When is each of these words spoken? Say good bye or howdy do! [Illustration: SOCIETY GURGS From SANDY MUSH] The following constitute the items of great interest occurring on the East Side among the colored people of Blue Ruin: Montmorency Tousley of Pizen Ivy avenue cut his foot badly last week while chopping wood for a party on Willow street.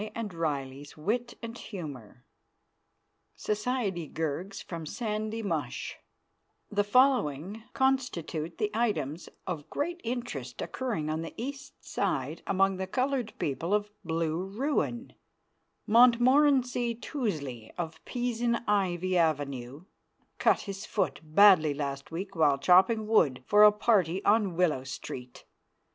Say 0.01 0.11
good 0.15 0.29
bye 0.31 0.65
or 0.65 0.65
howdy 0.65 0.83
do! 0.83 1.13
[Illustration: 1.83 2.23
SOCIETY 3.35 4.07
GURGS 4.07 4.59
From 4.63 4.87
SANDY 4.87 5.43
MUSH] 5.43 5.97
The 6.71 6.83
following 6.83 7.61
constitute 7.73 8.57
the 8.57 8.71
items 8.73 9.29
of 9.45 9.69
great 9.69 10.01
interest 10.03 10.59
occurring 10.59 11.11
on 11.11 11.21
the 11.21 11.35
East 11.37 11.85
Side 11.85 12.41
among 12.47 12.77
the 12.77 12.87
colored 12.87 13.33
people 13.37 13.75
of 13.75 13.91
Blue 14.03 14.41
Ruin: 14.45 15.13
Montmorency 15.85 16.95
Tousley 16.95 17.71
of 17.77 18.03
Pizen 18.03 18.55
Ivy 18.67 19.15
avenue 19.19 19.83
cut 20.39 20.61
his 20.61 20.87
foot 20.87 21.21
badly 21.23 21.75
last 21.75 22.09
week 22.09 22.35
while 22.35 22.57
chopping 22.57 23.05
wood 23.05 23.43
for 23.45 23.63
a 23.63 23.71
party 23.71 24.25
on 24.25 24.55
Willow 24.55 24.83
street. 24.83 25.45